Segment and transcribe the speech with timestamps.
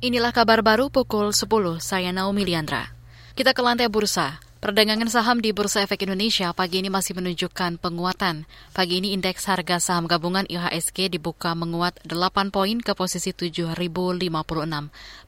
[0.00, 2.88] Inilah kabar baru pukul 10, saya Naomi Liandra.
[3.36, 4.40] Kita ke lantai bursa.
[4.60, 8.44] Perdagangan saham di Bursa Efek Indonesia pagi ini masih menunjukkan penguatan.
[8.76, 14.20] Pagi ini indeks harga saham gabungan IHSG dibuka menguat 8 poin ke posisi 7.056.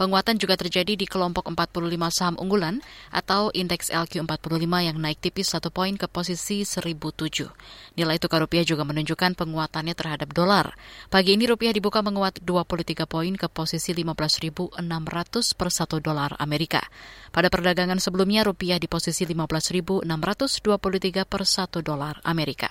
[0.00, 2.80] Penguatan juga terjadi di kelompok 45 saham unggulan
[3.12, 7.52] atau indeks LQ45 yang naik tipis 1 poin ke posisi 1.007.
[8.00, 10.72] Nilai tukar rupiah juga menunjukkan penguatannya terhadap dolar.
[11.12, 14.80] Pagi ini rupiah dibuka menguat 23 poin ke posisi 15.600
[15.52, 16.80] per 1 dolar Amerika.
[17.28, 22.70] Pada perdagangan sebelumnya rupiah di posisi posisi 15.623 per 1 dolar Amerika.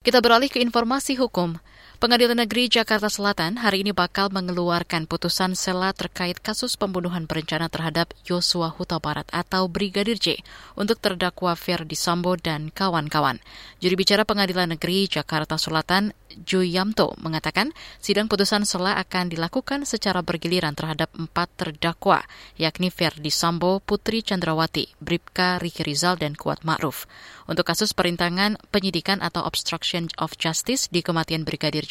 [0.00, 1.60] Kita beralih ke informasi hukum.
[2.00, 8.16] Pengadilan Negeri Jakarta Selatan hari ini bakal mengeluarkan putusan sela terkait kasus pembunuhan berencana terhadap
[8.24, 10.40] Yosua Huta Barat atau Brigadir J
[10.80, 13.44] untuk terdakwa Ferdi Sambo dan kawan-kawan.
[13.84, 16.16] Juri bicara Pengadilan Negeri Jakarta Selatan,
[16.50, 22.22] Yamto, mengatakan sidang putusan sela akan dilakukan secara bergiliran terhadap empat terdakwa,
[22.54, 27.10] yakni Ferdi Sambo, Putri Chandrawati, Bribka Riki Rizal, dan Kuat Ma'ruf.
[27.50, 31.82] Untuk kasus perintangan penyidikan atau obstruction of justice di kematian Brigadir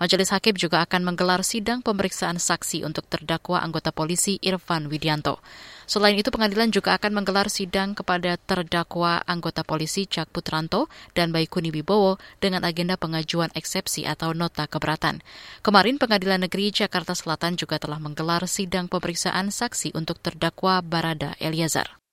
[0.00, 5.44] Majelis Hakim juga akan menggelar sidang pemeriksaan saksi untuk terdakwa anggota polisi Irfan Widianto.
[5.84, 11.68] Selain itu, pengadilan juga akan menggelar sidang kepada terdakwa anggota polisi Cak Putranto dan Baikuni
[11.68, 15.18] Wibowo dengan agenda pengajuan eksepsi atau nota keberatan.
[15.66, 22.03] Kemarin, Pengadilan Negeri Jakarta Selatan juga telah menggelar sidang pemeriksaan saksi untuk terdakwa Barada Eliazar.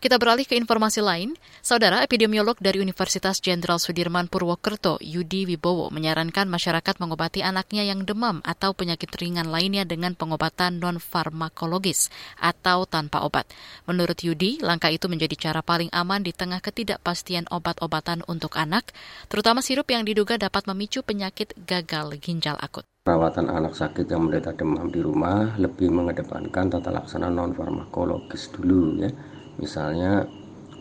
[0.00, 1.36] Kita beralih ke informasi lain.
[1.60, 8.40] Saudara epidemiolog dari Universitas Jenderal Sudirman Purwokerto, Yudi Wibowo, menyarankan masyarakat mengobati anaknya yang demam
[8.40, 12.08] atau penyakit ringan lainnya dengan pengobatan non-farmakologis
[12.40, 13.44] atau tanpa obat.
[13.84, 18.96] Menurut Yudi, langkah itu menjadi cara paling aman di tengah ketidakpastian obat-obatan untuk anak,
[19.28, 22.89] terutama sirup yang diduga dapat memicu penyakit gagal ginjal akut.
[23.00, 29.08] Perawatan anak sakit yang menderita demam di rumah lebih mengedepankan tata laksana non-farmakologis dulu ya
[29.56, 30.28] misalnya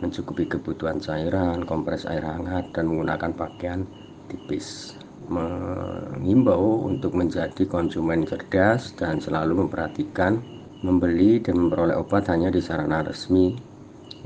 [0.03, 3.87] mencukupi kebutuhan cairan, kompres air hangat, dan menggunakan pakaian
[4.27, 4.99] tipis.
[5.31, 10.43] Mengimbau untuk menjadi konsumen cerdas dan selalu memperhatikan
[10.83, 13.55] membeli dan memperoleh obat hanya di sarana resmi,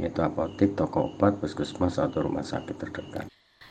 [0.02, 3.30] yaitu apotek, toko obat, puskesmas, atau rumah sakit terdekat.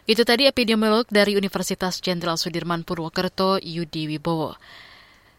[0.08, 4.58] Itu tadi epidemiolog dari Universitas Jenderal Sudirman Purwokerto, Yudi Wibowo.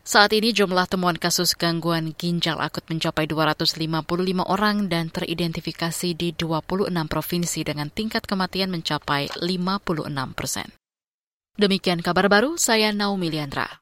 [0.04, 4.04] Saat ini jumlah temuan kasus gangguan ginjal akut mencapai 255
[4.44, 10.68] orang dan teridentifikasi di 26 provinsi dengan tingkat kematian mencapai 56 persen.
[11.56, 13.80] Demikian kabar baru, saya Naomi Liandra.